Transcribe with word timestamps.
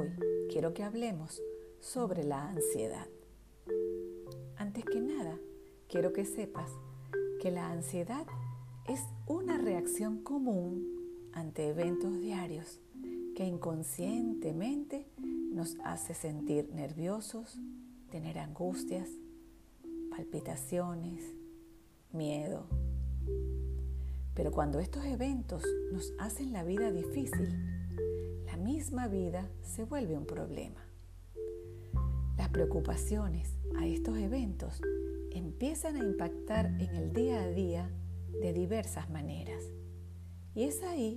hoy 0.00 0.10
quiero 0.50 0.72
que 0.72 0.82
hablemos 0.82 1.42
sobre 1.78 2.24
la 2.24 2.48
ansiedad. 2.48 3.06
Antes 4.56 4.84
que 4.84 5.00
nada, 5.00 5.38
quiero 5.88 6.12
que 6.12 6.24
sepas 6.24 6.70
que 7.40 7.50
la 7.50 7.70
ansiedad 7.70 8.26
es 8.86 9.00
una 9.26 9.58
reacción 9.58 10.22
común 10.22 11.30
ante 11.32 11.68
eventos 11.68 12.18
diarios 12.18 12.80
que 13.36 13.44
inconscientemente 13.44 15.06
nos 15.18 15.76
hace 15.84 16.14
sentir 16.14 16.70
nerviosos, 16.74 17.58
tener 18.10 18.38
angustias, 18.38 19.08
palpitaciones, 20.10 21.22
miedo. 22.12 22.66
Pero 24.34 24.50
cuando 24.50 24.80
estos 24.80 25.04
eventos 25.04 25.62
nos 25.92 26.12
hacen 26.18 26.52
la 26.52 26.64
vida 26.64 26.90
difícil, 26.90 27.70
misma 28.60 29.08
vida 29.08 29.48
se 29.62 29.84
vuelve 29.84 30.16
un 30.16 30.26
problema. 30.26 30.80
Las 32.36 32.50
preocupaciones 32.50 33.56
a 33.76 33.86
estos 33.86 34.16
eventos 34.18 34.80
empiezan 35.32 35.96
a 35.96 36.00
impactar 36.00 36.66
en 36.66 36.94
el 36.94 37.12
día 37.12 37.42
a 37.42 37.48
día 37.48 37.90
de 38.40 38.52
diversas 38.52 39.10
maneras. 39.10 39.62
Y 40.54 40.64
es 40.64 40.82
ahí 40.82 41.16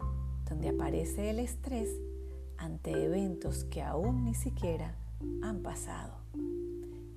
donde 0.49 0.69
aparece 0.69 1.29
el 1.29 1.39
estrés 1.39 1.89
ante 2.57 2.91
eventos 3.03 3.65
que 3.65 3.81
aún 3.81 4.23
ni 4.23 4.33
siquiera 4.33 4.95
han 5.41 5.61
pasado 5.61 6.13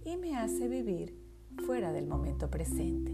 y 0.05 0.17
me 0.17 0.37
hace 0.37 0.69
vivir 0.69 1.17
fuera 1.67 1.93
del 1.93 2.07
momento 2.07 2.51
presente. 2.51 3.13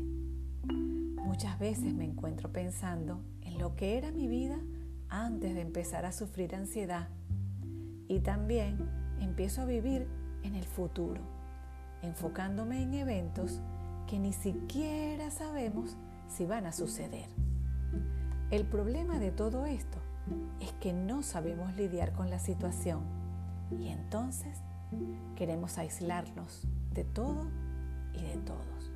Muchas 1.22 1.58
veces 1.58 1.94
me 1.94 2.04
encuentro 2.04 2.52
pensando 2.52 3.20
en 3.40 3.58
lo 3.58 3.74
que 3.76 3.96
era 3.96 4.12
mi 4.12 4.28
vida 4.28 4.58
antes 5.12 5.54
de 5.54 5.60
empezar 5.60 6.06
a 6.06 6.12
sufrir 6.12 6.54
ansiedad 6.54 7.08
y 8.08 8.20
también 8.20 8.78
empiezo 9.20 9.60
a 9.60 9.66
vivir 9.66 10.08
en 10.42 10.54
el 10.54 10.64
futuro, 10.64 11.20
enfocándome 12.00 12.82
en 12.82 12.94
eventos 12.94 13.60
que 14.06 14.18
ni 14.18 14.32
siquiera 14.32 15.30
sabemos 15.30 15.98
si 16.28 16.46
van 16.46 16.64
a 16.64 16.72
suceder. 16.72 17.28
El 18.50 18.64
problema 18.64 19.18
de 19.18 19.30
todo 19.30 19.66
esto 19.66 19.98
es 20.60 20.72
que 20.80 20.94
no 20.94 21.22
sabemos 21.22 21.76
lidiar 21.76 22.14
con 22.14 22.30
la 22.30 22.38
situación 22.38 23.02
y 23.78 23.88
entonces 23.88 24.62
queremos 25.36 25.76
aislarnos 25.76 26.66
de 26.94 27.04
todo 27.04 27.50
y 28.14 28.22
de 28.22 28.38
todos. 28.38 28.92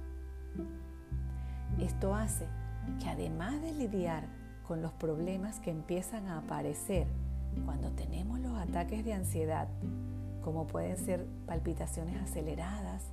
Esto 1.78 2.14
hace 2.14 2.46
que 3.02 3.10
además 3.10 3.60
de 3.60 3.72
lidiar 3.72 4.45
con 4.66 4.82
los 4.82 4.92
problemas 4.92 5.60
que 5.60 5.70
empiezan 5.70 6.26
a 6.26 6.38
aparecer 6.38 7.06
cuando 7.64 7.90
tenemos 7.92 8.40
los 8.40 8.58
ataques 8.58 9.04
de 9.04 9.12
ansiedad, 9.12 9.68
como 10.42 10.66
pueden 10.66 10.96
ser 10.96 11.26
palpitaciones 11.46 12.20
aceleradas, 12.20 13.04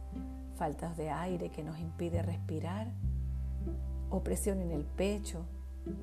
faltas 0.56 0.98
de 0.98 1.10
aire 1.10 1.50
que 1.50 1.64
nos 1.64 1.80
impide 1.80 2.22
respirar, 2.22 2.92
opresión 4.10 4.62
en 4.62 4.72
el 4.72 4.84
pecho, 4.84 5.46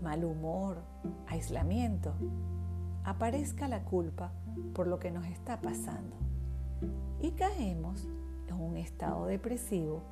mal 0.03 0.25
humor, 0.25 0.79
aislamiento, 1.27 2.15
aparezca 3.05 3.69
la 3.69 3.85
culpa 3.85 4.33
por 4.75 4.87
lo 4.87 4.99
que 4.99 5.11
nos 5.11 5.27
está 5.27 5.61
pasando. 5.61 6.17
Y 7.21 7.33
caemos 7.33 8.09
en 8.49 8.55
un 8.55 8.77
estado 8.77 9.27
depresivo 9.27 10.03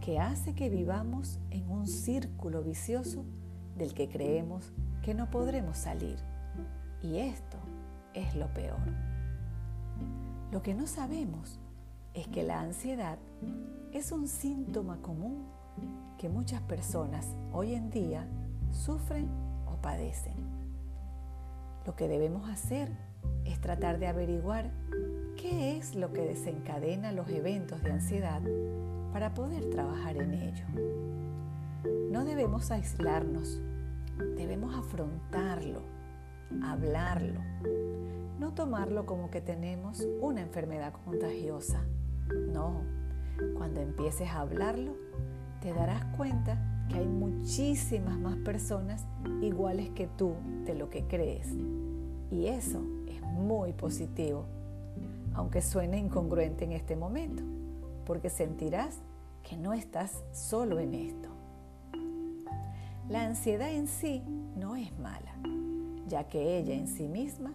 que 0.00 0.18
hace 0.18 0.54
que 0.54 0.68
vivamos 0.68 1.40
en 1.50 1.70
un 1.70 1.86
círculo 1.86 2.62
vicioso 2.62 3.24
del 3.76 3.94
que 3.94 4.08
creemos 4.08 4.72
que 5.02 5.14
no 5.14 5.30
podremos 5.30 5.76
salir. 5.76 6.18
Y 7.02 7.18
esto 7.18 7.58
es 8.14 8.34
lo 8.34 8.52
peor. 8.54 8.80
Lo 10.50 10.62
que 10.62 10.74
no 10.74 10.86
sabemos 10.86 11.58
es 12.14 12.28
que 12.28 12.42
la 12.42 12.60
ansiedad 12.60 13.18
es 13.92 14.12
un 14.12 14.28
síntoma 14.28 15.02
común 15.02 15.46
que 16.18 16.28
muchas 16.28 16.62
personas 16.62 17.26
hoy 17.52 17.74
en 17.74 17.90
día 17.90 18.26
sufren 18.70 19.28
o 19.66 19.76
padecen. 19.82 20.36
Lo 21.86 21.94
que 21.96 22.08
debemos 22.08 22.48
hacer 22.48 22.90
es 23.44 23.60
tratar 23.60 23.98
de 23.98 24.06
averiguar 24.06 24.70
qué 25.36 25.76
es 25.76 25.94
lo 25.94 26.12
que 26.12 26.22
desencadena 26.22 27.12
los 27.12 27.28
eventos 27.28 27.82
de 27.82 27.92
ansiedad 27.92 28.40
para 29.12 29.34
poder 29.34 29.68
trabajar 29.70 30.16
en 30.16 30.34
ello. 30.34 31.23
No 32.10 32.24
debemos 32.24 32.70
aislarnos, 32.70 33.60
debemos 34.36 34.74
afrontarlo, 34.74 35.82
hablarlo, 36.62 37.40
no 38.38 38.54
tomarlo 38.54 39.06
como 39.06 39.30
que 39.30 39.40
tenemos 39.40 40.06
una 40.20 40.40
enfermedad 40.40 40.94
contagiosa. 41.04 41.84
No, 42.52 42.82
cuando 43.56 43.80
empieces 43.80 44.28
a 44.28 44.40
hablarlo, 44.40 44.96
te 45.60 45.72
darás 45.72 46.04
cuenta 46.16 46.58
que 46.88 46.98
hay 46.98 47.06
muchísimas 47.06 48.18
más 48.18 48.36
personas 48.36 49.06
iguales 49.40 49.90
que 49.90 50.06
tú 50.06 50.34
de 50.64 50.74
lo 50.74 50.90
que 50.90 51.04
crees. 51.06 51.48
Y 52.30 52.46
eso 52.46 52.82
es 53.06 53.22
muy 53.22 53.72
positivo, 53.72 54.46
aunque 55.34 55.62
suene 55.62 55.98
incongruente 55.98 56.64
en 56.64 56.72
este 56.72 56.96
momento 56.96 57.42
porque 58.04 58.30
sentirás 58.30 58.98
que 59.42 59.56
no 59.56 59.72
estás 59.72 60.22
solo 60.32 60.78
en 60.78 60.94
esto. 60.94 61.33
La 63.08 63.26
ansiedad 63.26 63.70
en 63.70 63.86
sí 63.86 64.22
no 64.56 64.76
es 64.76 64.98
mala, 64.98 65.36
ya 66.08 66.26
que 66.26 66.56
ella 66.56 66.74
en 66.74 66.88
sí 66.88 67.06
misma 67.06 67.52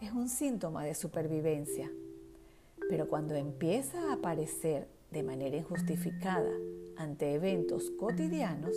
es 0.00 0.12
un 0.12 0.28
síntoma 0.28 0.84
de 0.84 0.94
supervivencia. 0.94 1.90
Pero 2.88 3.08
cuando 3.08 3.34
empieza 3.34 3.98
a 3.98 4.12
aparecer 4.12 4.88
de 5.10 5.24
manera 5.24 5.56
injustificada 5.56 6.52
ante 6.96 7.34
eventos 7.34 7.90
cotidianos, 7.98 8.76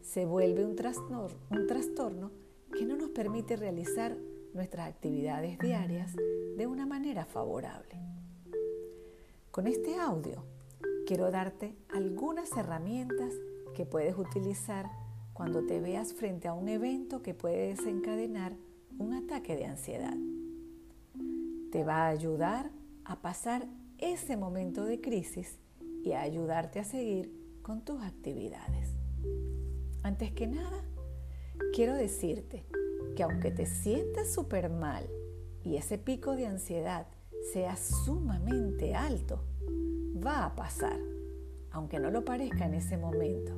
se 0.00 0.26
vuelve 0.26 0.64
un 0.64 0.76
trastorno, 0.76 2.30
que 2.72 2.86
no 2.86 2.96
nos 2.96 3.10
permite 3.10 3.56
realizar 3.56 4.16
nuestras 4.54 4.88
actividades 4.88 5.58
diarias 5.58 6.14
de 6.56 6.66
una 6.68 6.86
manera 6.86 7.24
favorable. 7.24 8.00
Con 9.50 9.66
este 9.66 9.96
audio 9.96 10.44
quiero 11.04 11.32
darte 11.32 11.74
algunas 11.88 12.56
herramientas 12.56 13.34
que 13.74 13.84
puedes 13.84 14.16
utilizar 14.16 15.01
cuando 15.32 15.64
te 15.64 15.80
veas 15.80 16.12
frente 16.12 16.48
a 16.48 16.54
un 16.54 16.68
evento 16.68 17.22
que 17.22 17.34
puede 17.34 17.68
desencadenar 17.68 18.56
un 18.98 19.14
ataque 19.14 19.56
de 19.56 19.66
ansiedad. 19.66 20.16
Te 21.70 21.84
va 21.84 22.06
a 22.06 22.08
ayudar 22.08 22.70
a 23.04 23.22
pasar 23.22 23.66
ese 23.98 24.36
momento 24.36 24.84
de 24.84 25.00
crisis 25.00 25.58
y 26.04 26.12
a 26.12 26.20
ayudarte 26.20 26.80
a 26.80 26.84
seguir 26.84 27.32
con 27.62 27.84
tus 27.84 28.02
actividades. 28.02 28.90
Antes 30.02 30.32
que 30.32 30.46
nada, 30.46 30.84
quiero 31.72 31.94
decirte 31.94 32.66
que 33.16 33.22
aunque 33.22 33.50
te 33.50 33.66
sientas 33.66 34.32
súper 34.32 34.68
mal 34.68 35.08
y 35.64 35.76
ese 35.76 35.96
pico 35.98 36.34
de 36.36 36.46
ansiedad 36.46 37.06
sea 37.52 37.76
sumamente 37.76 38.94
alto, 38.94 39.44
va 40.24 40.44
a 40.44 40.54
pasar, 40.54 40.98
aunque 41.70 41.98
no 41.98 42.10
lo 42.10 42.24
parezca 42.24 42.66
en 42.66 42.74
ese 42.74 42.96
momento. 42.96 43.52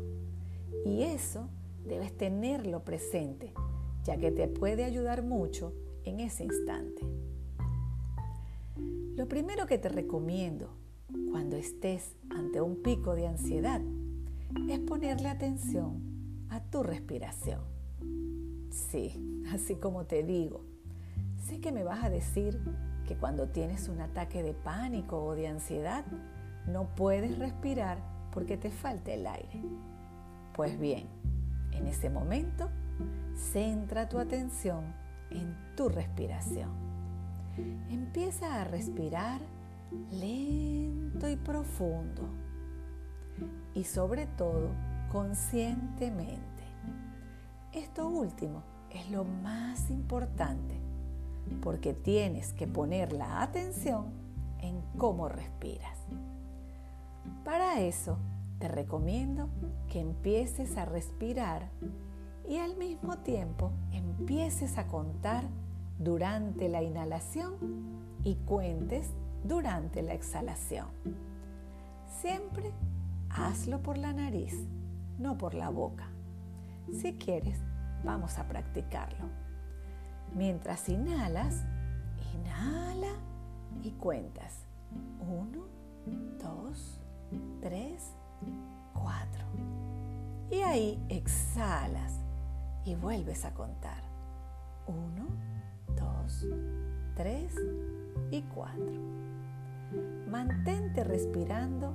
Y 0.84 1.02
eso 1.02 1.48
debes 1.84 2.16
tenerlo 2.16 2.84
presente, 2.84 3.52
ya 4.04 4.16
que 4.16 4.30
te 4.30 4.48
puede 4.48 4.84
ayudar 4.84 5.22
mucho 5.22 5.72
en 6.04 6.20
ese 6.20 6.44
instante. 6.44 7.02
Lo 9.16 9.28
primero 9.28 9.66
que 9.66 9.78
te 9.78 9.88
recomiendo 9.88 10.76
cuando 11.30 11.56
estés 11.56 12.16
ante 12.30 12.60
un 12.60 12.82
pico 12.82 13.14
de 13.14 13.26
ansiedad 13.26 13.80
es 14.68 14.80
ponerle 14.80 15.28
atención 15.28 16.02
a 16.50 16.60
tu 16.60 16.82
respiración. 16.82 17.60
Sí, 18.70 19.44
así 19.52 19.76
como 19.76 20.06
te 20.06 20.24
digo, 20.24 20.64
sé 21.46 21.60
que 21.60 21.70
me 21.70 21.84
vas 21.84 22.02
a 22.02 22.10
decir 22.10 22.60
que 23.06 23.16
cuando 23.16 23.48
tienes 23.48 23.88
un 23.88 24.00
ataque 24.00 24.42
de 24.42 24.54
pánico 24.54 25.22
o 25.22 25.34
de 25.34 25.46
ansiedad, 25.46 26.04
no 26.66 26.94
puedes 26.94 27.38
respirar 27.38 27.98
porque 28.32 28.56
te 28.56 28.70
falta 28.70 29.12
el 29.12 29.26
aire. 29.26 29.62
Pues 30.54 30.78
bien, 30.78 31.06
en 31.74 31.86
ese 31.86 32.10
momento, 32.10 32.70
centra 33.34 34.08
tu 34.08 34.18
atención 34.18 34.84
en 35.30 35.56
tu 35.76 35.88
respiración. 35.88 36.70
Empieza 37.88 38.60
a 38.60 38.64
respirar 38.64 39.40
lento 40.10 41.28
y 41.28 41.36
profundo 41.36 42.22
y 43.74 43.84
sobre 43.84 44.26
todo 44.26 44.70
conscientemente. 45.10 46.42
Esto 47.72 48.08
último 48.08 48.62
es 48.90 49.10
lo 49.10 49.24
más 49.24 49.90
importante 49.90 50.80
porque 51.60 51.92
tienes 51.92 52.52
que 52.52 52.66
poner 52.66 53.12
la 53.12 53.42
atención 53.42 54.06
en 54.60 54.80
cómo 54.96 55.28
respiras. 55.28 55.98
Para 57.44 57.80
eso 57.80 58.18
te 58.64 58.68
recomiendo 58.68 59.50
que 59.90 60.00
empieces 60.00 60.78
a 60.78 60.86
respirar 60.86 61.68
y 62.48 62.56
al 62.56 62.78
mismo 62.78 63.18
tiempo 63.18 63.72
empieces 63.92 64.78
a 64.78 64.86
contar 64.86 65.44
durante 65.98 66.70
la 66.70 66.82
inhalación 66.82 67.58
y 68.22 68.36
cuentes 68.36 69.10
durante 69.42 70.00
la 70.00 70.14
exhalación. 70.14 70.86
Siempre 72.22 72.72
hazlo 73.28 73.82
por 73.82 73.98
la 73.98 74.14
nariz, 74.14 74.54
no 75.18 75.36
por 75.36 75.52
la 75.52 75.68
boca. 75.68 76.08
Si 76.90 77.18
quieres, 77.18 77.60
vamos 78.02 78.38
a 78.38 78.48
practicarlo. 78.48 79.26
Mientras 80.34 80.88
inhalas, 80.88 81.66
inhala 82.32 83.12
y 83.82 83.90
cuentas. 83.90 84.64
Uno, 85.20 85.66
dos, 86.40 86.98
tres, 87.60 88.14
cuatro. 88.92 89.44
Y 90.50 90.56
ahí 90.60 91.04
exhalas 91.08 92.20
y 92.84 92.94
vuelves 92.94 93.44
a 93.44 93.54
contar. 93.54 94.02
Uno, 94.86 95.26
dos, 95.96 96.46
tres 97.16 97.54
y 98.30 98.42
cuatro. 98.42 99.00
Mantente 100.28 101.04
respirando 101.04 101.94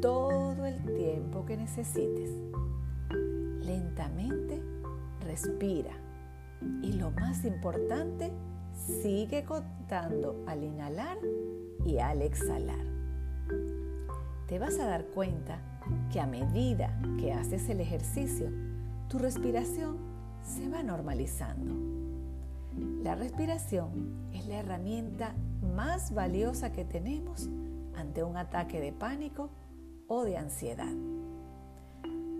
todo 0.00 0.66
el 0.66 0.84
tiempo 0.94 1.44
que 1.46 1.56
necesites. 1.56 2.30
Lentamente 3.62 4.62
respira 5.20 5.92
y 6.82 6.92
lo 6.92 7.10
más 7.12 7.44
importante, 7.44 8.32
sigue 8.74 9.44
contando 9.44 10.44
al 10.46 10.62
inhalar 10.62 11.18
y 11.84 11.98
al 11.98 12.22
exhalar. 12.22 12.84
Te 14.46 14.58
vas 14.58 14.78
a 14.78 14.86
dar 14.86 15.06
cuenta 15.06 15.60
que 16.12 16.20
a 16.20 16.26
medida 16.26 16.98
que 17.18 17.32
haces 17.32 17.68
el 17.68 17.80
ejercicio, 17.80 18.50
tu 19.08 19.18
respiración 19.18 19.98
se 20.42 20.68
va 20.68 20.82
normalizando. 20.82 21.74
La 23.02 23.14
respiración 23.14 24.30
es 24.32 24.46
la 24.46 24.56
herramienta 24.56 25.34
más 25.74 26.14
valiosa 26.14 26.72
que 26.72 26.84
tenemos 26.84 27.48
ante 27.96 28.22
un 28.22 28.36
ataque 28.36 28.80
de 28.80 28.92
pánico 28.92 29.50
o 30.08 30.24
de 30.24 30.36
ansiedad. 30.36 30.92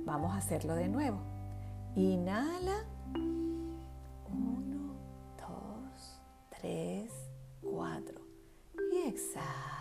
Vamos 0.04 0.32
a 0.32 0.38
hacerlo 0.38 0.74
de 0.74 0.88
nuevo. 0.88 1.20
Inhala. 1.94 2.84
Uno, 4.28 4.94
dos, 5.36 6.20
tres, 6.50 7.12
cuatro. 7.60 8.20
Y 8.92 9.08
exhala. 9.08 9.79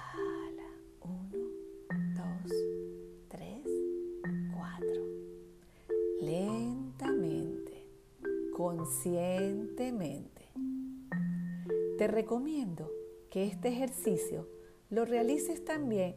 Te 12.00 12.08
recomiendo 12.08 12.90
que 13.30 13.44
este 13.44 13.68
ejercicio 13.68 14.48
lo 14.90 15.04
realices 15.04 15.66
también 15.66 16.16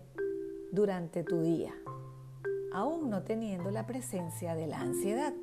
durante 0.70 1.25
tu 1.25 1.40
día, 1.43 1.75
aún 2.73 3.11
no 3.11 3.25
teniendo 3.25 3.73
la 3.73 3.84
presencia 3.84 4.55
de 4.55 4.69
la 4.69 4.79
ansiedad. 4.79 5.34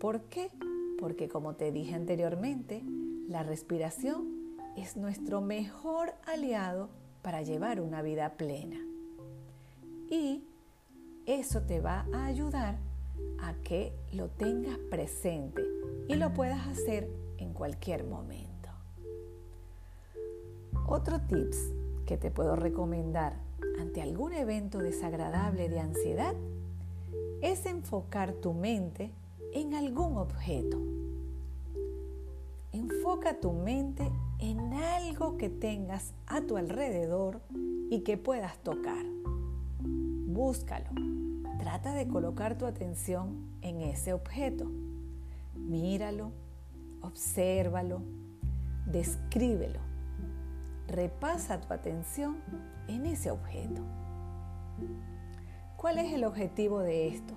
¿Por 0.00 0.22
qué? 0.22 0.50
Porque 0.98 1.28
como 1.28 1.54
te 1.54 1.70
dije 1.70 1.94
anteriormente, 1.94 2.82
la 3.28 3.44
respiración 3.44 4.56
es 4.76 4.96
nuestro 4.96 5.40
mejor 5.40 6.12
aliado 6.26 6.90
para 7.22 7.42
llevar 7.42 7.80
una 7.80 8.02
vida 8.02 8.36
plena. 8.36 8.84
Y 10.10 10.42
eso 11.26 11.62
te 11.62 11.78
va 11.78 12.04
a 12.12 12.26
ayudar 12.26 12.80
a 13.38 13.54
que 13.62 13.92
lo 14.12 14.28
tengas 14.28 14.78
presente 14.90 15.62
y 16.08 16.16
lo 16.16 16.34
puedas 16.34 16.66
hacer 16.66 17.08
en 17.38 17.52
cualquier 17.52 18.02
momento. 18.02 18.49
Otro 20.92 21.20
tips 21.20 21.72
que 22.04 22.16
te 22.16 22.32
puedo 22.32 22.56
recomendar 22.56 23.36
ante 23.78 24.02
algún 24.02 24.32
evento 24.32 24.78
desagradable 24.78 25.68
de 25.68 25.78
ansiedad 25.78 26.34
es 27.42 27.64
enfocar 27.66 28.32
tu 28.32 28.54
mente 28.54 29.12
en 29.54 29.74
algún 29.74 30.16
objeto. 30.16 30.80
Enfoca 32.72 33.38
tu 33.38 33.52
mente 33.52 34.10
en 34.40 34.72
algo 34.72 35.36
que 35.36 35.48
tengas 35.48 36.12
a 36.26 36.40
tu 36.40 36.56
alrededor 36.56 37.40
y 37.88 38.00
que 38.00 38.16
puedas 38.16 38.58
tocar. 38.58 39.06
Búscalo. 39.78 40.90
Trata 41.60 41.94
de 41.94 42.08
colocar 42.08 42.58
tu 42.58 42.66
atención 42.66 43.46
en 43.62 43.80
ese 43.80 44.12
objeto. 44.12 44.68
Míralo, 45.54 46.32
obsérvalo, 47.00 48.02
descríbelo 48.86 49.89
repasa 50.90 51.60
tu 51.60 51.72
atención 51.72 52.38
en 52.88 53.06
ese 53.06 53.30
objeto. 53.30 53.82
¿Cuál 55.76 55.98
es 55.98 56.12
el 56.12 56.24
objetivo 56.24 56.80
de 56.80 57.08
esto? 57.08 57.34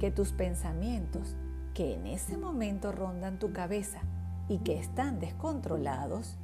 Que 0.00 0.10
tus 0.10 0.32
pensamientos 0.32 1.36
que 1.74 1.94
en 1.94 2.06
ese 2.06 2.36
momento 2.36 2.92
rondan 2.92 3.38
tu 3.38 3.52
cabeza 3.52 4.00
y 4.48 4.58
que 4.58 4.78
están 4.78 5.20
descontrolados, 5.20 6.36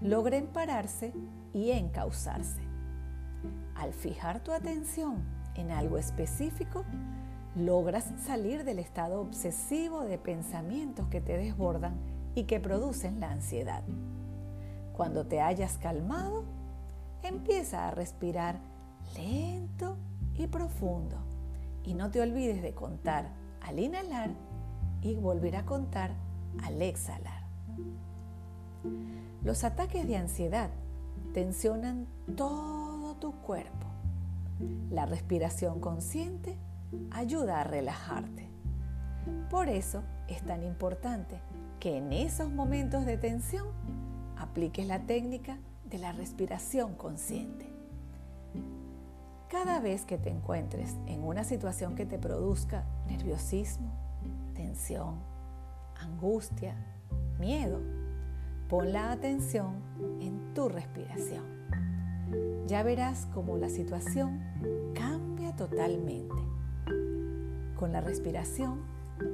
logren 0.00 0.46
pararse 0.46 1.12
y 1.52 1.70
encauzarse. 1.70 2.60
Al 3.74 3.92
fijar 3.92 4.40
tu 4.40 4.52
atención 4.52 5.22
en 5.54 5.70
algo 5.70 5.98
específico, 5.98 6.84
logras 7.56 8.10
salir 8.24 8.64
del 8.64 8.78
estado 8.78 9.20
obsesivo 9.20 10.04
de 10.04 10.18
pensamientos 10.18 11.08
que 11.08 11.20
te 11.20 11.36
desbordan 11.36 11.94
y 12.34 12.44
que 12.44 12.60
producen 12.60 13.20
la 13.20 13.30
ansiedad. 13.30 13.82
Cuando 14.96 15.26
te 15.26 15.40
hayas 15.40 15.78
calmado, 15.78 16.44
empieza 17.22 17.88
a 17.88 17.90
respirar 17.90 18.58
lento 19.16 19.96
y 20.34 20.46
profundo. 20.46 21.16
Y 21.84 21.94
no 21.94 22.10
te 22.10 22.20
olvides 22.20 22.62
de 22.62 22.74
contar 22.74 23.30
al 23.60 23.78
inhalar 23.78 24.30
y 25.00 25.14
volver 25.14 25.56
a 25.56 25.64
contar 25.64 26.12
al 26.62 26.80
exhalar. 26.80 27.42
Los 29.42 29.64
ataques 29.64 30.06
de 30.06 30.16
ansiedad 30.16 30.70
tensionan 31.32 32.06
todo 32.36 33.16
tu 33.16 33.32
cuerpo. 33.40 33.86
La 34.90 35.06
respiración 35.06 35.80
consciente 35.80 36.56
ayuda 37.10 37.60
a 37.60 37.64
relajarte. 37.64 38.48
Por 39.50 39.68
eso 39.68 40.02
es 40.28 40.42
tan 40.42 40.62
importante 40.62 41.40
que 41.80 41.96
en 41.96 42.12
esos 42.12 42.50
momentos 42.50 43.04
de 43.06 43.16
tensión 43.16 43.66
apliques 44.42 44.86
la 44.86 45.00
técnica 45.06 45.58
de 45.84 45.98
la 45.98 46.12
respiración 46.12 46.94
consciente. 46.94 47.72
Cada 49.48 49.80
vez 49.80 50.04
que 50.04 50.18
te 50.18 50.30
encuentres 50.30 50.96
en 51.06 51.22
una 51.22 51.44
situación 51.44 51.94
que 51.94 52.06
te 52.06 52.18
produzca 52.18 52.84
nerviosismo, 53.06 53.92
tensión, 54.54 55.20
angustia, 56.00 56.74
miedo, 57.38 57.80
pon 58.68 58.92
la 58.92 59.12
atención 59.12 59.76
en 60.20 60.54
tu 60.54 60.68
respiración. 60.68 61.44
Ya 62.66 62.82
verás 62.82 63.28
cómo 63.34 63.58
la 63.58 63.68
situación 63.68 64.40
cambia 64.94 65.54
totalmente. 65.54 66.34
Con 67.76 67.92
la 67.92 68.00
respiración 68.00 68.80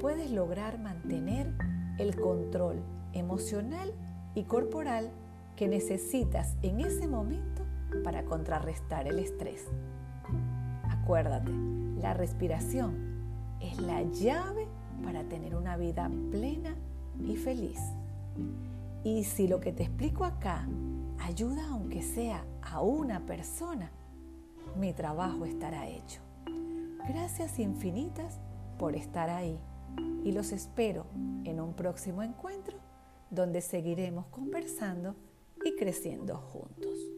puedes 0.01 0.31
lograr 0.31 0.79
mantener 0.79 1.55
el 1.99 2.21
control 2.21 2.83
emocional 3.13 3.95
y 4.39 4.45
corporal 4.45 5.11
que 5.57 5.67
necesitas 5.67 6.57
en 6.63 6.81
ese 6.81 7.09
momento 7.09 7.65
para 8.05 8.25
contrarrestar 8.25 9.09
el 9.09 9.19
estrés. 9.19 9.67
Acuérdate, 10.89 11.51
la 12.01 12.15
respiración 12.15 12.95
es 13.61 13.81
la 13.81 14.03
llave 14.03 14.69
para 15.03 15.25
tener 15.25 15.57
una 15.57 15.77
vida 15.77 16.09
plena 16.31 16.77
y 17.21 17.35
feliz. 17.35 17.81
Y 19.03 19.25
si 19.25 19.49
lo 19.49 19.59
que 19.59 19.73
te 19.73 19.83
explico 19.83 20.25
acá 20.25 20.69
ayuda 21.19 21.67
aunque 21.71 22.03
sea 22.03 22.45
a 22.63 22.81
una 22.81 23.27
persona, 23.27 23.91
mi 24.79 24.93
trabajo 24.93 25.47
estará 25.47 25.89
hecho. 25.89 26.21
Gracias 27.09 27.59
infinitas 27.59 28.39
por 28.79 28.95
estar 28.95 29.31
ahí 29.31 29.59
y 30.23 30.31
los 30.31 30.53
espero 30.53 31.07
en 31.43 31.61
un 31.61 31.75
próximo 31.75 32.23
encuentro 32.23 32.88
donde 33.31 33.61
seguiremos 33.61 34.27
conversando 34.27 35.15
y 35.65 35.77
creciendo 35.77 36.37
juntos. 36.37 37.18